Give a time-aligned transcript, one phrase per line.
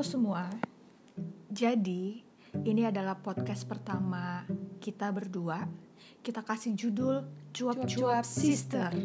[0.00, 0.48] Halo semua.
[1.52, 2.24] Jadi,
[2.64, 4.48] ini adalah podcast pertama
[4.80, 5.68] kita berdua.
[6.24, 8.96] Kita kasih judul Cuap-cuap Sister.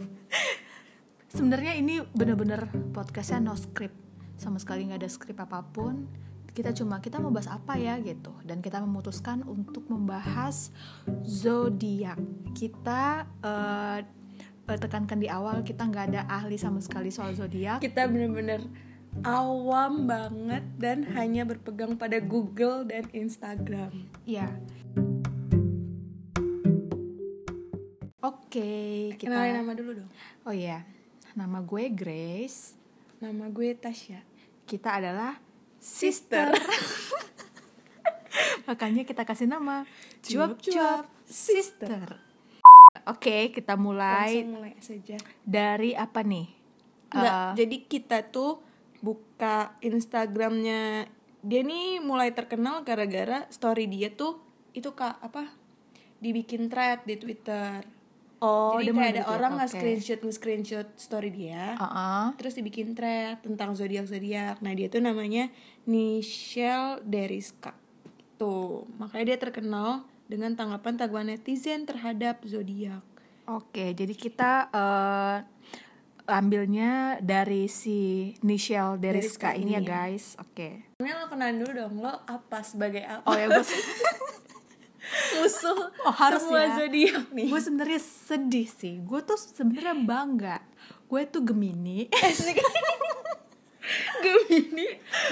[1.36, 3.92] Sebenarnya ini bener-bener podcastnya no script,
[4.40, 6.08] sama sekali nggak ada skrip apa pun.
[6.56, 10.72] Kita cuma kita mau bahas apa ya gitu, dan kita memutuskan untuk membahas
[11.20, 12.16] zodiak.
[12.56, 14.00] Kita eh,
[14.72, 17.84] tekankan di awal kita nggak ada ahli sama sekali soal zodiak.
[17.84, 18.64] kita bener-bener
[19.20, 24.08] awam banget dan hanya berpegang pada Google dan Instagram.
[24.24, 24.48] Iya.
[28.22, 30.10] Oke, kita Kenalin nama dulu dong.
[30.48, 30.88] Oh iya.
[31.36, 32.76] Nama gue Grace.
[33.20, 34.20] Nama gue Tasya.
[34.64, 35.36] Kita adalah
[35.76, 36.52] sister.
[38.68, 39.84] Makanya kita kasih nama
[40.22, 42.20] Cuap-cuap Sister.
[43.08, 45.16] Oke, kita mulai Langsung mulai saja.
[45.42, 46.46] dari apa nih?
[47.10, 48.62] Enggak, Eh, jadi kita tuh
[49.02, 51.10] buka Instagramnya
[51.42, 54.38] dia nih mulai terkenal gara-gara story dia tuh
[54.72, 55.50] itu kak apa
[56.22, 57.82] dibikin thread di Twitter.
[58.38, 59.58] oh, jadi kayak ada gitu, orang oke.
[59.58, 61.74] nge-screenshot nge-screenshot story dia.
[61.78, 62.34] Uh-uh.
[62.38, 65.50] terus dibikin thread tentang zodiak zodiak nah dia tuh namanya
[65.86, 67.74] Nichelle Deriska
[68.38, 73.02] tuh makanya dia terkenal dengan tanggapan tanggapan netizen terhadap zodiak
[73.50, 75.36] Oke, jadi kita eh,
[76.24, 77.98] ambilnya dari si
[78.40, 79.86] Nichelle Deriska Deriska ini ya ini.
[79.86, 80.24] guys.
[80.36, 80.86] Oke.
[80.96, 83.64] ini lo kenalin dulu dong lo apa sebagai apa Oh ya gue
[85.34, 86.74] musuh Oh, harus semua ya.
[86.78, 88.94] zodiak nih gue sebenarnya sedih sih.
[88.98, 90.56] Gue tuh sebenarnya bangga.
[91.04, 92.06] Gue tuh Gemini.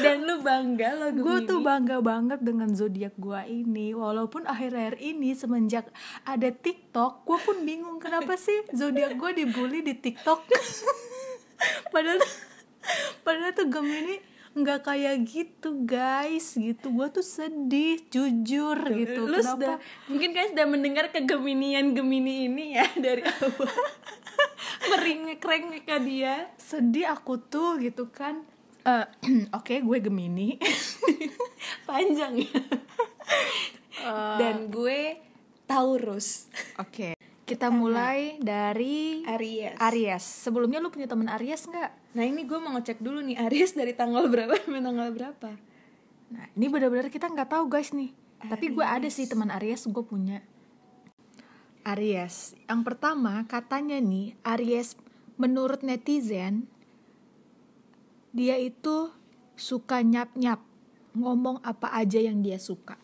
[0.01, 3.93] Dan lu bangga lo gue tuh bangga banget dengan zodiak gue ini.
[3.93, 5.89] Walaupun akhir-akhir ini semenjak
[6.25, 10.49] ada TikTok, gue pun bingung kenapa sih zodiak gue dibully di TikTok.
[11.93, 12.19] padahal
[13.23, 14.17] padahal tuh Gemini
[14.51, 16.59] nggak kayak gitu guys.
[16.59, 16.87] Gitu.
[16.91, 19.31] Gue tuh sedih jujur gitu.
[19.31, 19.79] lu sudah
[20.11, 23.71] mungkin kalian sudah mendengar kegeminian Gemini ini ya dari awal.
[24.91, 26.51] Meringek-rengek ke dia.
[26.59, 28.43] Sedih aku tuh gitu kan
[28.81, 29.07] Eh,
[29.59, 30.57] oke gue Gemini.
[31.89, 32.41] Panjang.
[32.41, 32.49] Ya
[34.01, 35.21] Eh, dan gue
[35.69, 36.49] Taurus.
[36.81, 37.13] oke.
[37.45, 39.77] Kita mulai dari Aries.
[39.77, 40.25] Aries.
[40.25, 42.17] Sebelumnya lu punya teman Aries nggak?
[42.17, 45.51] Nah ini gue mau ngecek dulu nih Aries dari tanggal berapa sampai tanggal berapa?
[46.31, 48.15] Nah, ini benar-benar kita nggak tahu guys nih.
[48.41, 50.41] Tapi gue ada sih teman Aries, gue punya.
[51.85, 52.57] Aries.
[52.71, 54.97] Yang pertama, katanya nih, Aries
[55.37, 56.71] menurut netizen
[58.31, 59.11] dia itu
[59.59, 60.63] suka nyap-nyap,
[61.15, 62.97] ngomong apa aja yang dia suka.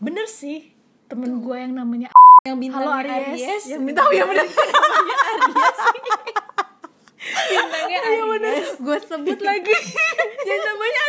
[0.00, 0.72] Bener sih,
[1.06, 2.08] temen gue yang namanya
[2.48, 4.46] yang Halo bintangnya Aries, Aries, yang bintang ya bener.
[7.50, 8.70] bintangnya Iya Aries.
[8.80, 9.76] gue sebut lagi.
[10.48, 11.02] yang namanya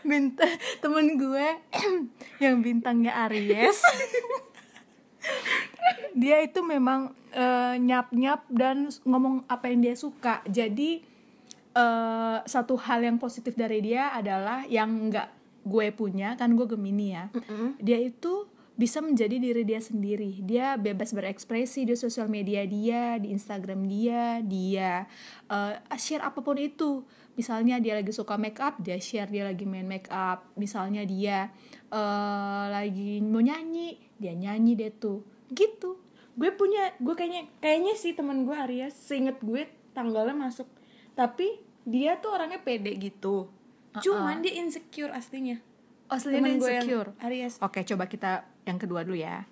[0.00, 1.46] bintang temen gue
[2.44, 3.78] yang bintangnya Aries
[6.14, 7.14] dia itu memang
[7.78, 10.42] nyap nyap dan ngomong apa yang dia suka.
[10.50, 11.10] Jadi
[11.74, 15.28] eh, satu hal yang positif dari dia adalah yang nggak
[15.60, 17.24] gue punya kan gue gemini ya.
[17.78, 18.48] Dia itu
[18.80, 20.40] bisa menjadi diri dia sendiri.
[20.40, 25.04] Dia bebas berekspresi di sosial media dia di Instagram dia dia
[25.50, 27.04] eh, share apa pun itu.
[27.38, 31.48] Misalnya dia lagi suka make up dia share dia lagi main make up misalnya dia
[31.88, 35.98] eh, lagi mau nyanyi dia nyanyi deh tuh gitu.
[36.38, 40.66] Gue punya gue kayaknya kayaknya sih teman gue Aries seinget gue tanggalnya masuk.
[41.14, 43.50] Tapi dia tuh orangnya pede gitu.
[43.98, 45.58] Cuman dia insecure aslinya.
[46.06, 47.10] Aslinya dia Temen gue insecure?
[47.22, 49.46] Aries Oke, coba kita yang kedua dulu ya.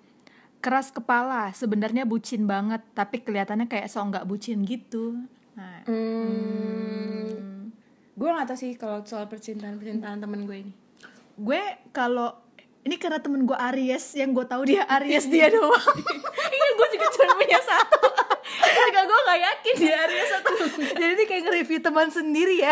[0.59, 5.15] Keras kepala, sebenarnya bucin banget, tapi kelihatannya kayak so nggak bucin gitu.
[5.55, 7.71] Nah, Hmm.
[8.19, 10.73] gue gak tau sih kalau soal percintaan percintaan temen gue ini.
[11.39, 11.59] Gue
[11.95, 12.35] kalau
[12.79, 15.75] ini karena temen gue Aries, yang gue tahu dia Aries dia doang.
[16.55, 18.01] iya gue juga cuma punya satu.
[18.59, 20.51] Juga gue gak yakin dia Aries satu
[20.95, 22.71] Jadi ini kayak nge-review teman sendiri ya.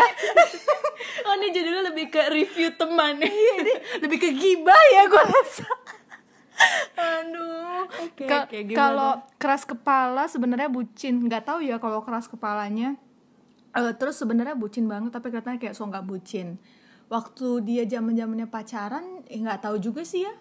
[1.28, 3.20] oh ini judulnya lebih ke review teman.
[3.28, 5.68] Iya, ini lebih ke gibah ya gue rasa.
[6.98, 7.86] aduh.
[8.08, 8.74] Oke Ka- gimana?
[8.74, 11.20] kalau keras kepala sebenarnya bucin.
[11.20, 12.96] Nggak tahu ya kalau keras kepalanya.
[13.76, 16.56] Eh, terus sebenarnya bucin banget tapi katanya kayak so nggak bucin
[17.08, 20.32] waktu dia zaman zamannya pacaran eh, nggak tahu juga sih ya.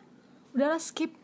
[0.55, 1.15] Udahlah skip.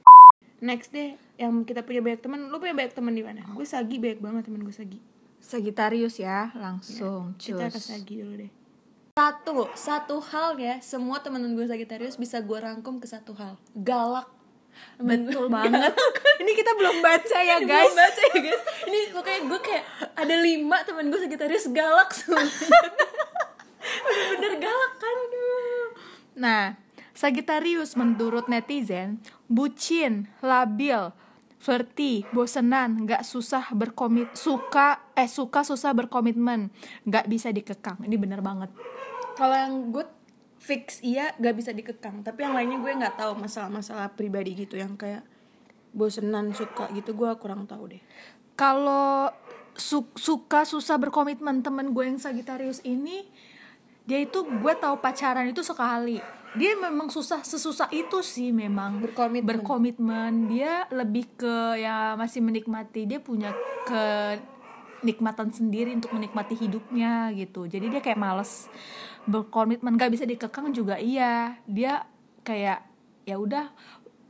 [0.63, 3.43] Next deh yang kita punya banyak teman lu punya banyak teman di mana?
[3.51, 4.99] Gue Sagi banyak banget teman gue Sagi.
[5.43, 8.51] Sagittarius ya langsung kita ke Sagi dulu deh.
[9.13, 13.59] Satu satu hal ya semua teman gue Sagittarius bisa gue rangkum ke satu hal.
[13.75, 14.31] Galak.
[14.97, 15.93] Betul banget.
[16.41, 17.91] ini kita belum baca ya Ini guys.
[17.91, 18.61] belum baca ya guys.
[18.87, 19.83] Ini makanya gue kayak
[20.15, 22.41] ada lima teman gue Sagitarius galak semua
[24.03, 25.17] bener-bener galak kan
[26.33, 26.63] Nah,
[27.13, 31.13] Sagittarius menurut netizen bucin, labil,
[31.57, 36.73] flirty, bosenan, nggak susah berkomit, suka eh suka susah berkomitmen,
[37.05, 38.01] nggak bisa dikekang.
[38.01, 38.73] Ini bener banget.
[39.33, 40.05] kalau yang gue
[40.57, 44.93] fix iya gak bisa dikekang tapi yang lainnya gue nggak tahu masalah-masalah pribadi gitu yang
[44.93, 45.25] kayak
[45.89, 48.01] bosenan suka gitu gue kurang tahu deh
[48.53, 49.33] Kalau
[49.73, 53.25] su- suka susah berkomitmen temen gue yang Sagittarius ini
[54.03, 56.19] dia itu gue tahu pacaran itu sekali.
[56.53, 59.01] Dia memang susah sesusah itu sih memang.
[59.01, 59.47] Berkomitmen.
[59.47, 60.31] berkomitmen.
[60.53, 63.09] Dia lebih ke ya masih menikmati.
[63.09, 63.49] Dia punya
[63.89, 67.65] kenikmatan sendiri untuk menikmati hidupnya gitu.
[67.65, 68.69] Jadi dia kayak males
[69.25, 69.97] berkomitmen.
[69.97, 71.57] Gak bisa dikekang juga iya.
[71.65, 72.05] Dia
[72.45, 72.85] kayak
[73.23, 73.71] ya udah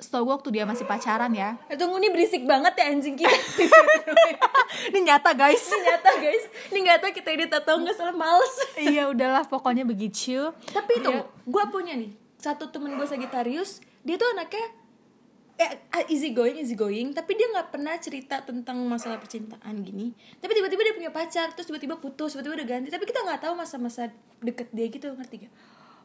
[0.01, 1.55] setahu gue waktu dia masih pacaran ya.
[1.69, 3.29] Eh, tunggu nih berisik banget ya anjing kita.
[4.89, 5.63] Ini nyata guys.
[5.69, 6.43] Ini nyata guys.
[6.73, 8.53] Ini nggak tahu kita edit atau nggak salah males.
[8.83, 10.51] Iya udahlah pokoknya begitu.
[10.73, 12.11] Tapi itu Dia- gue punya nih
[12.41, 14.67] satu temen gue Sagittarius dia tuh anaknya
[15.55, 15.79] eh,
[16.11, 20.11] easy going easy going tapi dia nggak pernah cerita tentang masalah percintaan gini.
[20.41, 22.89] Tapi tiba-tiba dia punya pacar terus tiba-tiba putus tiba-tiba udah ganti.
[22.91, 24.11] Tapi kita nggak tahu masa-masa
[24.43, 25.53] deket dia gitu ngerti gak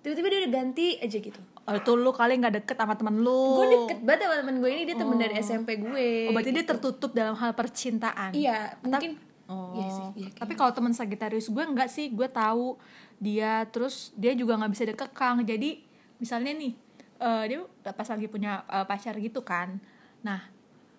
[0.02, 1.40] tiba-tiba dia udah ganti aja gitu.
[1.68, 3.60] Oh, itu lu kali nggak deket sama temen lu.
[3.60, 6.64] Gue deket banget sama temen gue ini dia temen dari SMP gue oh, berarti dia
[6.64, 8.32] tertutup dalam hal percintaan?
[8.32, 9.20] Iya mungkin.
[9.48, 9.72] Oh.
[9.72, 12.76] iya sih iya, Tapi kalau teman Sagittarius gue enggak sih, gue tahu
[13.16, 15.44] dia terus dia juga nggak bisa dikekang.
[15.44, 15.80] Jadi
[16.20, 16.72] misalnya nih
[17.20, 17.58] eh, dia
[17.92, 19.80] pas lagi punya eh, pacar gitu kan.
[20.20, 20.57] Nah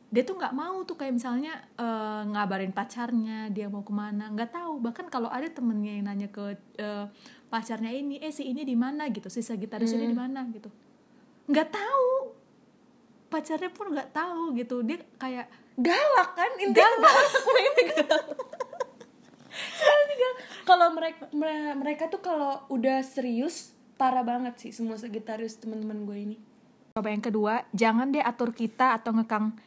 [0.09, 4.49] dia tuh nggak mau tuh kayak misalnya eh, ngabarin pacarnya dia mau ke mana nggak
[4.49, 4.81] tahu.
[4.81, 7.05] Bahkan kalau ada temennya yang nanya ke eh,
[7.49, 9.05] pacarnya ini eh si ini di mana?
[9.09, 10.45] gitu si Sagittarius ini di mana?
[10.49, 10.69] gitu.
[11.45, 12.09] Nggak tahu.
[13.29, 14.81] Pacarnya pun nggak tahu gitu.
[14.81, 15.45] Dia kayak
[15.77, 16.51] galak kan?
[16.57, 17.15] Intinya galak.
[20.65, 26.17] Kalau mereka mere- mereka tuh kalau udah serius parah banget sih semua Sagittarius teman-teman gue
[26.17, 26.37] ini.
[26.93, 29.57] Coba yang kedua, jangan deh atur kita atau ngekang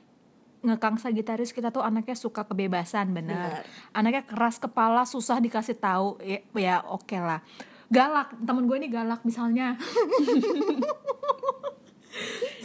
[0.62, 3.10] ngekang Sagitarius kita tuh anaknya suka kebebasan.
[3.10, 3.66] Benar.
[3.90, 6.22] Anaknya keras kepala, susah dikasih tahu.
[6.22, 7.42] Ya, ya oke lah.
[7.92, 9.76] Galak, temen gue ini galak misalnya.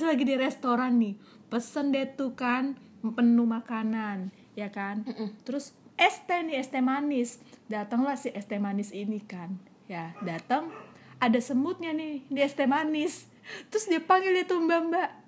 [0.07, 1.19] Lagi di restoran nih,
[1.51, 5.03] pesen deh tuh kan menu makanan, ya kan?
[5.43, 7.43] Terus es teh nih, es teh manis.
[7.67, 9.59] Datanglah si es teh manis ini kan.
[9.91, 10.71] Ya, datang
[11.19, 13.27] ada semutnya nih di es teh manis.
[13.67, 14.63] Terus dia panggil dia tuh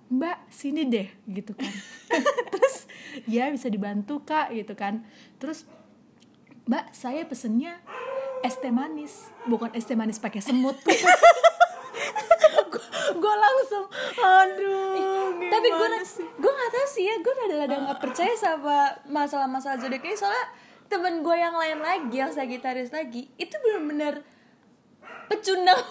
[0.10, 1.70] mbak sini deh gitu kan.
[2.54, 2.76] Terus
[3.30, 5.06] ya bisa dibantu kak gitu kan.
[5.38, 5.70] Terus
[6.66, 7.78] mbak saya pesennya
[8.42, 10.78] es teh manis, bukan es teh manis pakai semut.
[13.10, 13.86] gue langsung
[14.22, 15.88] aduh tapi gue
[16.38, 20.46] gue nggak tahu sih ya gue rada-rada nggak percaya sama masalah-masalah zodiak ini soalnya
[20.90, 24.22] temen gue yang lain lagi yang Sagittarius lagi itu benar-benar
[25.30, 25.78] pecundang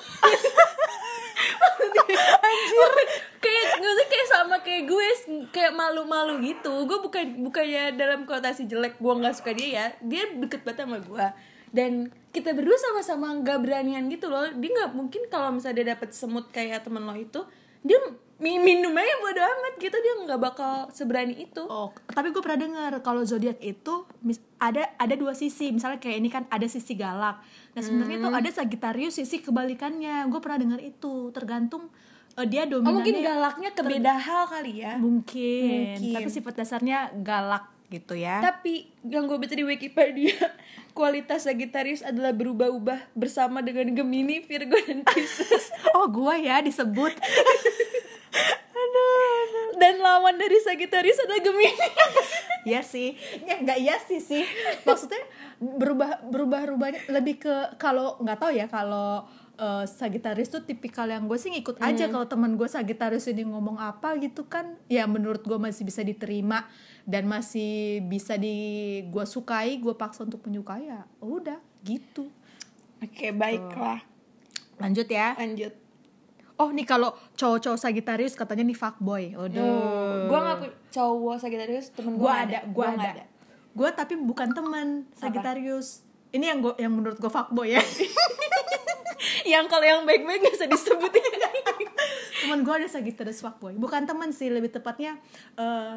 [2.19, 2.93] Anjir
[3.39, 5.07] kayak gue sih kayak sama kayak gue
[5.49, 10.23] kayak malu-malu gitu gue bukan bukannya dalam konotasi jelek gue nggak suka dia ya dia
[10.35, 11.27] deket banget sama gue
[11.69, 11.93] dan
[12.29, 16.49] kita berdua sama-sama nggak beranian gitu loh dia nggak mungkin kalau misalnya dia dapet semut
[16.49, 17.41] kayak temen lo itu
[17.79, 17.95] dia
[18.39, 22.59] mi- minum aja bodo amat gitu dia nggak bakal seberani itu Oh, tapi gue pernah
[22.59, 24.03] dengar kalau zodiak itu
[24.59, 25.71] ada ada dua sisi.
[25.71, 27.39] Misalnya kayak ini kan ada sisi galak.
[27.75, 30.27] Nah sebenarnya tuh ada Sagittarius sisi kebalikannya.
[30.27, 31.31] Gue pernah dengar itu.
[31.31, 31.87] Tergantung
[32.39, 32.95] eh, dia oh, dominannya.
[32.95, 35.99] mungkin galaknya ke beda hal kali ya Mungkin.
[35.99, 36.15] Mungkin.
[36.15, 38.45] Tapi sifat dasarnya galak gitu ya.
[38.45, 40.37] Tapi yang gue baca di Wikipedia,
[40.97, 45.73] kualitas Sagittarius adalah berubah-ubah bersama dengan Gemini, Virgo, dan Pisces.
[45.97, 47.17] oh gue ya disebut.
[49.79, 51.89] Dan lawan dari Sagittarius adalah Gemini.
[52.67, 53.15] Iya sih,
[53.47, 54.43] ya nggak iya sih sih.
[54.83, 55.23] Maksudnya
[55.63, 59.23] berubah berubah rubahnya lebih ke kalau nggak tahu ya kalau
[59.59, 63.77] eh, Sagittarius tuh tipikal yang gue sih ngikut aja kalau teman gue Sagittarius ini ngomong
[63.83, 66.65] apa gitu kan, ya menurut gue masih bisa diterima
[67.05, 68.57] dan masih bisa di
[69.11, 72.31] gue sukai, gue paksa untuk menyukai ya udah gitu.
[72.99, 74.03] Oke, baiklah.
[74.79, 75.35] Lanjut ya.
[75.39, 75.75] Lanjut.
[76.59, 79.39] Oh nih kalau cowok-cowok Sagittarius katanya nih fuckboy.
[79.39, 80.27] Waduh.
[80.27, 82.95] Gue gak punya cowok Sagittarius, temen gue gue ada, gue ada.
[82.99, 83.27] nggak
[83.79, 86.03] Gue tapi bukan teman Sagittarius.
[86.29, 87.83] Ini yang gua, yang menurut gue fuckboy ya.
[89.53, 91.23] yang kalau yang baik-baik gak usah disebutin.
[92.45, 93.75] teman gue ada Sagittarius fuckboy.
[93.77, 95.19] Bukan teman sih, lebih tepatnya
[95.59, 95.97] eh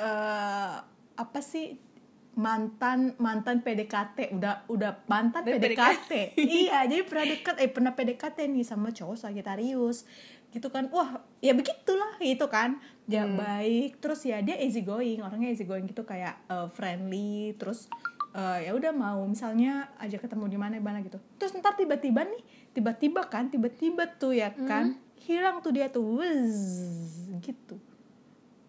[0.00, 0.74] eh,
[1.16, 1.92] apa sih?
[2.32, 6.32] mantan mantan PDKT udah udah mantan Udah PDKT
[6.64, 10.08] iya jadi pernah dekat eh pernah PDKT nih sama cowok Sagittarius.
[10.52, 10.88] Gitu kan.
[10.92, 12.80] Wah ya begitulah gitu kan.
[13.04, 17.92] Dia baik terus ya dia easy going orangnya easy going gitu kayak eh, friendly terus
[18.32, 21.20] eh, ya udah mau misalnya aja ketemu di mana mana gitu.
[21.36, 27.36] Terus ntar tiba-tiba nih tiba-tiba kan tiba-tiba tuh ya kan hilang tuh dia tuh Wzzz,
[27.38, 27.76] gitu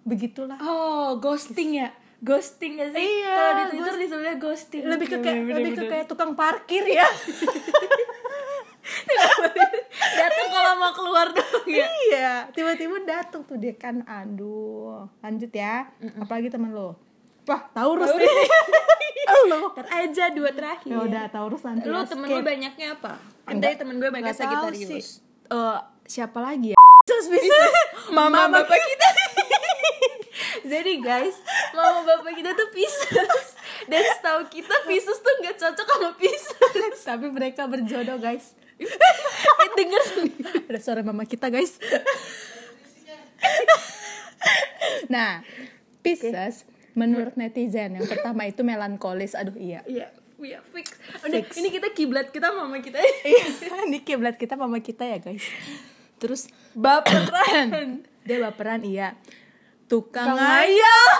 [0.04, 1.90] begitulah Oh, ghosting ya?
[2.20, 3.00] Ghosting gak sih?
[3.00, 4.82] Iya, Kalau di Twitter disebutnya ghosting.
[4.86, 7.04] lebih ke Iya, kayak lebih ke kayak tukang parkir ya
[10.14, 11.88] datang kalau mau keluar dong ya.
[12.06, 17.00] iya tiba-tiba datang tuh dia kan aduh lanjut ya apalagi temen lo
[17.44, 18.20] wah Taurus Taurus.
[18.20, 18.48] nih
[19.50, 20.90] lo aja dua terakhir.
[20.90, 23.14] ya udah Taurus nanti Lu ya, temen lu banyaknya apa?
[23.44, 24.88] Tadi temen gue banyak Sagittarius.
[24.88, 25.04] sih.
[25.48, 27.56] Eh, siapa lagi ya terus bisa
[28.10, 29.10] Mama, bapak kita.
[30.72, 31.36] Jadi guys,
[31.72, 33.60] mama bapak kita tuh Pisces.
[33.86, 36.98] Dan setahu kita Pisces tuh nggak cocok sama Pisces.
[37.08, 40.04] tapi mereka berjodoh guys Eh, denger
[40.68, 41.78] ada suara mama kita guys
[45.08, 45.46] nah
[46.02, 50.10] Pisces menurut netizen yang pertama itu melankolis aduh iya Iya,
[50.44, 51.00] iya fix.
[51.24, 51.58] Udah, Fix.
[51.58, 53.00] ini kita kiblat kita mama kita.
[53.28, 53.46] Iya,
[53.88, 55.44] ini kiblat kita mama kita ya guys.
[56.20, 58.04] Terus baperan.
[58.24, 59.16] Dia baperan iya.
[59.88, 61.12] Tukang ayam.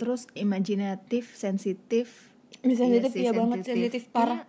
[0.00, 2.32] Terus imajinatif, sensitif.
[2.64, 4.48] Sensitif, sih, iya banget, sensitif parah.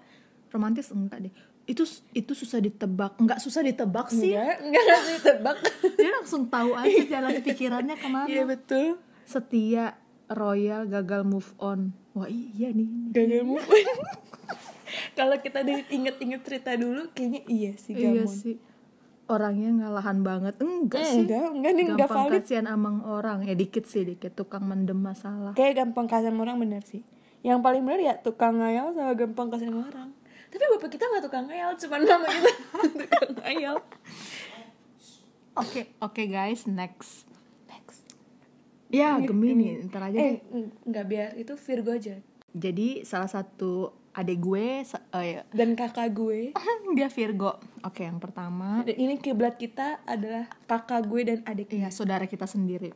[0.51, 1.33] Romantis enggak deh.
[1.71, 3.15] Itu itu susah ditebak.
[3.15, 4.35] Enggak susah ditebak sih.
[4.35, 5.57] Enggak, enggak ngasih tebak.
[5.95, 8.27] Dia langsung tahu aja jalan pikirannya ke mana.
[8.27, 8.99] Iya betul.
[9.23, 9.95] setia
[10.27, 13.87] royal gagal move on wah iya nih Gagal move on.
[15.17, 18.27] Kalau kita inget-inget cerita dulu, kayaknya iya sih iya Gamon.
[18.29, 18.55] sih
[19.25, 22.43] orangnya ngalahan banget enggak sih Enggak, enggak nih enggak gampang valid.
[22.43, 26.59] kasihan amang orang ya dikit sih dikit tukang mendem masalah Kayak gampang kasih sama orang
[26.59, 27.07] bener sih.
[27.39, 30.09] Yang paling bener ya tukang ngayal sama gampang kasih sama orang.
[30.51, 32.51] Tapi bapak kita nggak tukang ngayal, cuman mama kita
[32.99, 33.75] tukang ngayal.
[35.53, 37.27] oke oke guys next
[37.65, 38.07] Next.
[38.87, 42.15] ya Gemini ntar aja deh Eh, eng- enggak biar itu Virgo aja.
[42.49, 46.55] jadi salah satu adik gue eh, ya, Dan kakak gue.
[46.97, 51.87] dia Virgo oke yang pertama Dan ini kiblat kita adalah kakak gue dan adik iya
[51.89, 52.91] saudara kita sendiri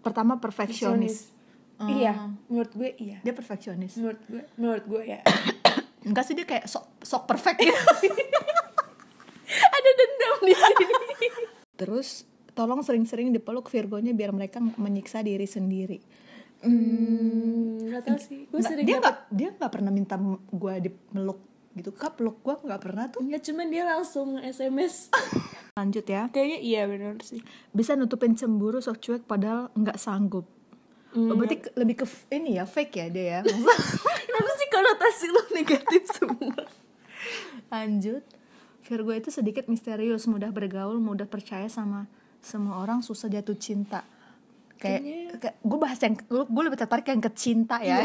[0.00, 1.32] pertama perfeksionis
[1.76, 3.18] Iya, menurut gue iya.
[3.20, 5.20] dia perfeksionis Menurut gue, menurut gue ya.
[6.04, 7.74] enggak sih dia kayak sok sok perfect gitu
[9.54, 10.84] Ada dendam di sini.
[11.78, 12.08] Terus
[12.54, 15.98] tolong sering-sering dipeluk Virgonya biar mereka menyiksa diri sendiri.
[16.64, 18.48] Hmm, tahu sih.
[18.48, 20.16] Gue sering dia nggak dia nggak pernah minta
[20.50, 21.38] gue dimeluk
[21.76, 21.90] gitu.
[21.92, 23.20] Kak peluk gue nggak pernah tuh.
[23.20, 25.12] Enggak cuman dia langsung SMS.
[25.78, 26.30] Lanjut ya.
[26.30, 27.42] Kayaknya iya benar sih.
[27.74, 30.46] Bisa nutupin cemburu sok cuek padahal nggak sanggup.
[31.14, 33.40] Oh, berarti lebih ke ini ya fake ya dia ya.
[34.84, 36.60] Konotasi lo negatif semua?
[37.72, 38.20] Lanjut.
[38.84, 42.04] Virgo itu sedikit misterius, mudah bergaul, mudah percaya sama
[42.38, 44.04] semua orang, susah jatuh cinta.
[44.76, 45.00] Kayak,
[45.40, 48.04] kayak gue bahas yang gue lebih tertarik yang ke cinta ya.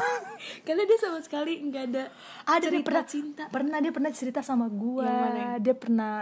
[0.64, 2.04] Karena dia sama sekali nggak ada
[2.46, 3.42] ada dia cerita pernah cinta.
[3.48, 6.12] pernah dia pernah cerita sama gua Yang mana yang- dia pernah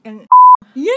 [0.00, 0.16] yang
[0.80, 0.96] Iya.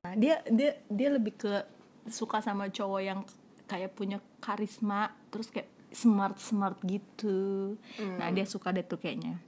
[0.00, 1.52] nah, dia dia dia lebih ke
[2.06, 3.20] suka sama cowok yang
[3.70, 7.78] kayak punya karisma terus kayak smart smart gitu.
[8.18, 9.38] Nah dia suka deh tuh kayaknya.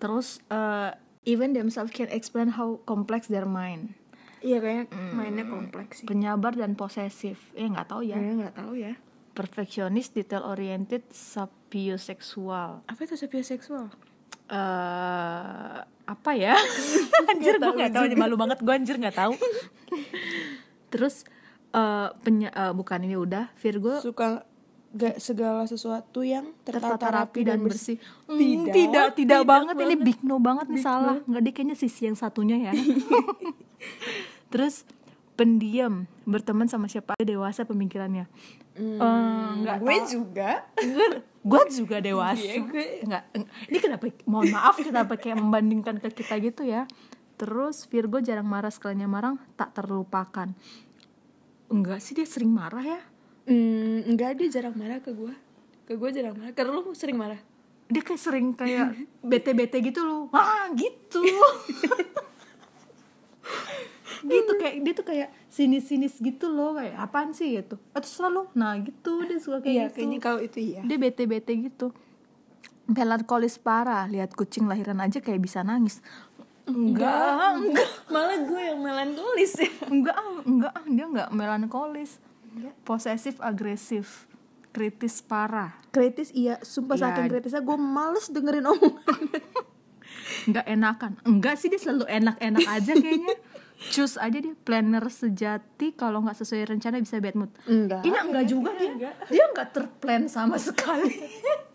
[0.00, 0.96] Terus eh,
[1.28, 3.92] even themselves can explain how complex their mind.
[4.40, 6.08] Iya kayaknya mainnya kompleks sih.
[6.08, 7.52] penyabar dan posesif.
[7.52, 8.16] Eh nggak tahu ya.
[8.16, 8.94] Kayaknya nggak tahu ya.
[9.30, 13.88] perfeksionis detail oriented sapioseksual Apa itu seksual?
[14.50, 16.58] eh apa ya?
[17.30, 19.32] Anjir gue nggak tahu malu banget gue anjir nggak tahu.
[20.92, 21.22] Terus
[21.70, 23.50] eh penya eh, bukan ini udah.
[23.56, 24.42] Virgo Suka
[24.90, 27.94] gak segala sesuatu yang tertata rapi dan bersih.
[28.26, 30.00] Hmm, Tidak, tidak tidak, tidak banget ini banget.
[30.02, 31.16] big no banget nih salah.
[31.22, 32.72] Nggak deh kayaknya sisi yang satunya ya.
[34.52, 34.82] Terus
[35.34, 36.10] pendiam.
[36.26, 37.14] Berteman sama siapa?
[37.14, 38.26] Aja dewasa pemikirannya.
[38.74, 40.10] Eh, nggak gue tahu.
[40.10, 40.50] juga.
[41.50, 42.42] gue juga dewasa.
[42.42, 43.22] Iya, gue- nggak
[43.70, 46.90] ini kenapa mohon maaf kenapa kayak membandingkan ke kita gitu ya.
[47.36, 50.52] Terus Virgo jarang marah sekalinya marah tak terlupakan
[51.70, 53.00] enggak sih dia sering marah ya?
[53.46, 55.34] Hmm, enggak dia jarang marah ke gue.
[55.86, 56.52] Ke gue jarang marah.
[56.52, 57.40] Karena lu sering marah.
[57.90, 58.94] dia kayak sering kayak
[59.30, 60.30] bete bete gitu loh.
[60.30, 61.22] Wah gitu.
[64.20, 66.76] Gitu kayak dia tuh kayak sinis sinis gitu loh.
[66.76, 67.56] Kayak apaan sih?
[67.56, 67.80] gitu.
[67.96, 69.24] Atau selalu nah gitu.
[69.24, 70.20] Dia suka kayak gitu.
[70.20, 70.84] kalau itu iya.
[70.84, 71.96] dia bete bete gitu.
[72.84, 74.04] Melankolis parah.
[74.12, 76.04] Lihat kucing lahiran aja kayak bisa nangis
[76.70, 77.88] enggak enggak.
[78.06, 79.70] malah gue yang melankolis ya.
[79.86, 82.16] Enggak enggak dia enggak melankolis.
[82.82, 84.26] Posesif agresif
[84.70, 85.74] kritis parah.
[85.90, 86.58] Kritis iya.
[86.60, 87.02] Sumpah Iya.
[87.08, 89.20] saking kritisnya gue males dengerin omongan.
[90.48, 91.12] Nggak enakan.
[91.22, 93.36] Enggak sih dia selalu enak-enak aja kayaknya.
[93.80, 97.48] Choose aja dia planner sejati kalau nggak sesuai rencana bisa bad mood.
[97.64, 98.04] Enggak.
[98.04, 99.12] Ini enggak juga dia.
[99.26, 101.16] Dia nggak terplan sama sekali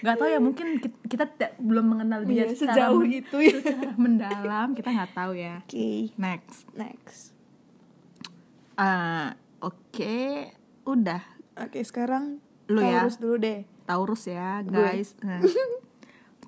[0.00, 3.36] nggak tahu ya mungkin kita, kita tidak- belum mengenal dia Iya, secara sejauh men- itu
[3.38, 3.52] ya.
[3.54, 5.54] secara mendalam kita nggak tahu ya.
[5.62, 5.90] Oke.
[6.16, 6.64] Next.
[6.72, 7.20] Next.
[8.74, 10.48] Ah, oke
[10.84, 11.20] udah.
[11.54, 13.04] Oke sekarang Lu ya.
[13.04, 13.60] Taurus dulu deh.
[13.84, 15.12] Taurus ya guys.
[15.20, 15.44] Nah.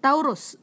[0.01, 0.57] Taurus.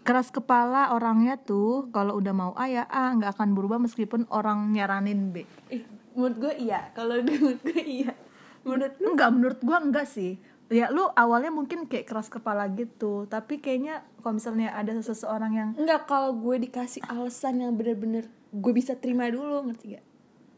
[0.00, 4.70] Keras kepala orangnya tuh kalau udah mau A ya A nggak akan berubah meskipun orang
[4.70, 5.44] nyaranin B.
[5.68, 6.88] Ih, menurut gue iya.
[6.92, 8.12] Kalau menurut gue iya.
[8.62, 9.12] Menurut lu?
[9.12, 14.00] Enggak menurut gua enggak sih ya lu awalnya mungkin kayak keras kepala gitu tapi kayaknya
[14.18, 19.26] kalau misalnya ada seseorang yang Enggak kalau gue dikasih alasan yang bener-bener gue bisa terima
[19.26, 20.04] dulu ngerti gak?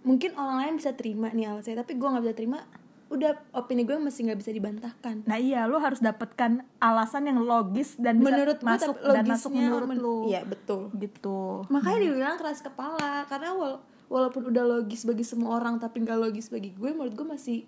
[0.02, 2.58] Mungkin orang lain bisa terima nih alasannya tapi gue nggak bisa terima.
[3.06, 5.22] Udah opini gue masih nggak bisa dibantahkan.
[5.24, 9.88] nah iya lu harus dapatkan alasan yang logis dan bisa menurut masuk dan masuk menurut
[9.88, 10.90] men- lu Iya betul.
[10.92, 16.18] gitu Makanya dibilang keras kepala karena wal- walaupun udah logis bagi semua orang tapi nggak
[16.20, 17.58] logis bagi gue menurut gue masih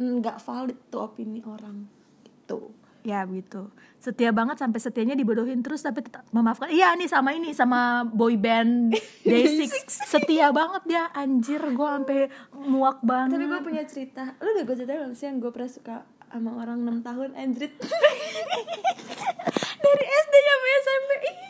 [0.00, 1.84] nggak valid tuh opini orang
[2.24, 2.72] gitu.
[3.04, 3.68] ya gitu
[4.00, 6.72] setia banget sampai setianya dibodohin terus tapi tetap memaafkan.
[6.72, 8.96] Iya nih sama ini sama boy band
[9.28, 9.68] Day6
[10.08, 12.32] setia banget dia anjir gue sampai
[12.64, 13.36] muak banget.
[13.36, 14.40] Tapi gue punya cerita.
[14.40, 15.96] Lu udah gue ceritain belum sih yang gue pernah suka
[16.32, 17.76] sama orang 6 tahun Andrit?
[19.84, 21.40] Dari SD sampai SMP banget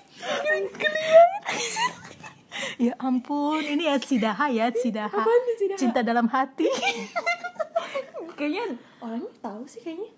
[2.80, 5.21] ya ampun ini ya Sidaha ya tuh Sidaha?
[5.76, 6.64] cinta dalam hati
[8.40, 10.11] kayaknya orangnya tahu sih kayaknya.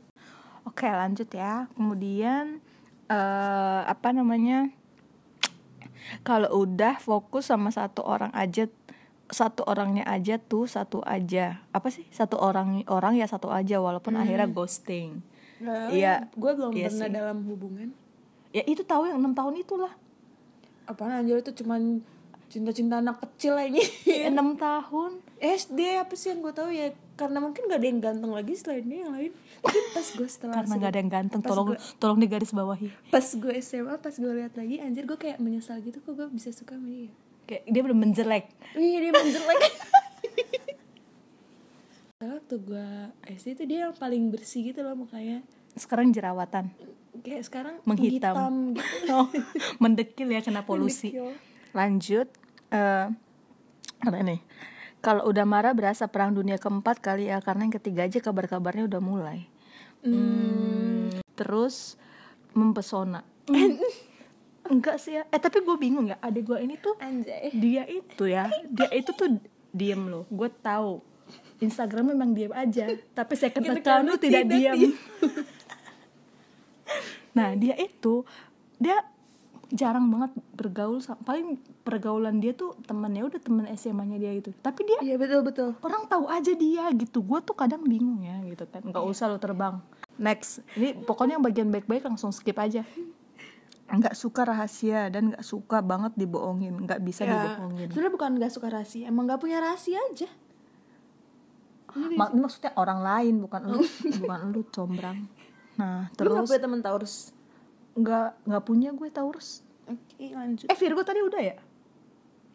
[0.62, 1.67] Oke lanjut ya.
[1.75, 2.62] Kemudian
[3.11, 4.71] eh apa namanya?
[6.23, 8.71] Kalau udah fokus sama satu orang aja
[9.33, 11.67] satu orangnya aja tuh satu aja.
[11.75, 12.07] Apa sih?
[12.14, 15.25] Satu orang orang ya satu aja walaupun akhirnya ghosting.
[15.91, 17.14] Iya, gue belum iya pernah sih.
[17.14, 17.88] dalam hubungan.
[18.53, 19.94] Ya itu tahu yang enam tahun itulah.
[20.85, 22.03] Apaan anjir itu cuman
[22.53, 23.81] cinta-cinta anak kecil aja.
[24.29, 25.23] Enam tahun.
[25.40, 28.82] SD apa sih yang gue tahu ya karena mungkin gak ada yang ganteng lagi selain
[28.82, 29.32] dia yang lain.
[29.62, 33.22] Tapi pas gue setelah karena nggak ada yang ganteng tolong gue- tolong digaris bawahi pas
[33.22, 36.74] gue SMA pas gue lihat lagi anjir gue kayak menyesal gitu kok gue bisa suka
[36.74, 37.14] sama dia.
[37.42, 38.44] Kayak dia belum menjelek.
[38.74, 39.62] Iya dia menjelek.
[42.22, 42.88] Waktu gue
[43.28, 45.42] SD itu dia yang paling bersih gitu loh mukanya.
[45.74, 46.70] Sekarang jerawatan.
[47.20, 48.35] Kayak sekarang Menghitam.
[48.78, 49.11] gitu.
[49.11, 49.26] Oh,
[49.78, 51.11] mendekil ya kena polusi.
[51.11, 51.35] Mendekil.
[51.72, 52.28] lanjut
[52.68, 53.08] eh
[53.98, 54.44] apa nih
[55.03, 59.03] kalau udah marah berasa perang dunia keempat kali ya karena yang ketiga aja kabar-kabarnya udah
[59.03, 59.51] mulai.
[60.07, 61.99] Hmm, terus
[62.55, 63.27] mempesona.
[64.73, 65.27] Enggak sih ya.
[65.35, 67.51] Eh tapi gue bingung ya adik gue ini tuh anjay.
[67.51, 69.43] dia itu ya dia itu tuh
[69.75, 70.25] diem loh.
[70.31, 71.03] Gue tahu.
[71.59, 74.07] Instagram memang diem aja tapi saya Kita katakan kan?
[74.07, 74.93] lu tidak, tidak diam diem.
[77.38, 78.23] nah dia itu
[78.79, 79.03] dia
[79.72, 85.00] jarang banget bergaul paling pergaulan dia tuh temannya udah teman SMA-nya dia itu tapi dia
[85.00, 85.72] iya betul betul.
[85.80, 87.24] orang tahu aja dia gitu.
[87.24, 89.80] Gue tuh kadang bingung ya gitu kan nggak usah lo terbang.
[90.20, 90.61] Next.
[90.76, 92.85] Ini pokoknya yang bagian baik-baik langsung skip aja.
[93.88, 96.76] Nggak suka rahasia dan nggak suka banget dibohongin.
[96.85, 97.88] Nggak bisa ya dibohongin.
[97.88, 100.28] Sebenarnya bukan gak suka rahasia emang gak punya rahasia aja.
[101.92, 103.80] Mak- maksudnya orang lain bukan lu.
[104.20, 105.28] Bukan lu combrang.
[105.80, 106.48] Nah lu gak terus?
[106.52, 107.16] punya temen Taurus
[107.96, 109.62] nggak nggak punya gue Taurus.
[109.88, 110.70] Oke lanjut.
[110.70, 111.57] Eh Virgo tadi udah ya?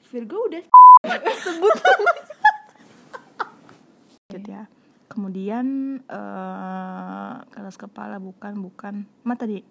[0.08, 0.62] Virgo udah.
[4.28, 4.64] Lanjut ya.
[5.08, 5.68] Kemudian
[6.08, 9.06] eh keras kepala bukan bukan.
[9.24, 9.64] Ma tadi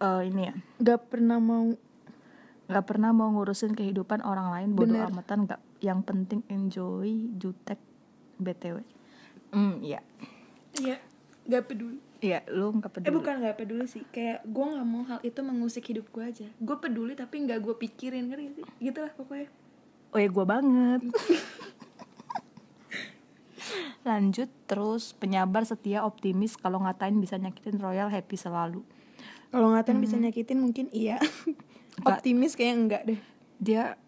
[0.00, 0.54] eh ini ya.
[0.80, 1.74] Gak pernah mau.
[2.70, 5.10] Nggak pernah mau ngurusin kehidupan orang lain bodoh Bener.
[5.10, 5.58] amatan nggak.
[5.82, 7.82] Yang penting enjoy jutek
[8.40, 8.80] btw
[9.52, 10.00] hmm iya.
[10.80, 10.96] Iya
[11.50, 13.08] gak peduli iya lu nggak peduli.
[13.08, 14.04] Eh bukan gak peduli sih.
[14.12, 16.46] Kayak gue gak mau hal itu mengusik hidup gue aja.
[16.60, 19.48] Gue peduli tapi gak gue pikirin kan gitu Gitu lah pokoknya.
[20.12, 21.00] Oh ya gue banget.
[24.08, 28.84] Lanjut terus penyabar setia optimis kalau ngatain bisa nyakitin royal happy selalu.
[29.50, 31.18] Kalau ngatain bisa nyakitin mungkin iya.
[32.08, 33.20] Optimis kayak enggak deh.
[33.60, 34.00] Dia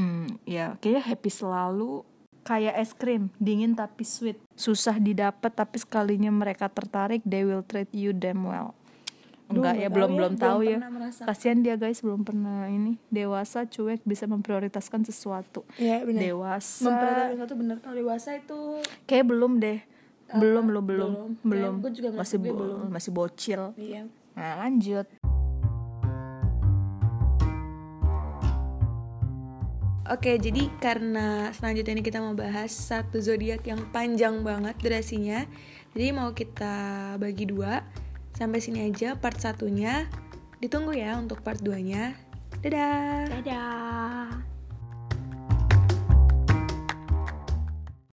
[0.00, 2.08] hmm ya kayaknya happy selalu
[2.42, 4.40] kayak es krim dingin tapi sweet.
[4.56, 8.76] Susah didapat tapi sekalinya mereka tertarik they will treat you damn well.
[9.50, 11.26] Enggak nggak ya belum ya, belum belum tahu ya merasakan.
[11.26, 13.02] kasihan dia guys belum pernah ini.
[13.10, 15.66] Dewasa cuek bisa memprioritaskan sesuatu.
[15.74, 16.86] Iya benar dewasa.
[16.86, 18.58] Memperhatikan sesuatu benar Kalau dewasa itu
[19.10, 19.78] kayak belum deh.
[20.30, 21.10] Belum lo belum.
[21.42, 21.82] Belum.
[21.82, 22.86] belum, juga merasa masih bo- belum.
[22.94, 23.62] masih bocil.
[23.74, 24.02] Iya.
[24.38, 25.06] Nah lanjut
[30.10, 35.46] Oke, jadi karena selanjutnya ini kita mau bahas satu zodiak yang panjang banget durasinya.
[35.94, 37.86] Jadi mau kita bagi dua.
[38.34, 40.10] Sampai sini aja part satunya.
[40.58, 42.18] Ditunggu ya untuk part 2-nya.
[42.58, 43.30] Dadah.
[43.38, 44.59] Dadah.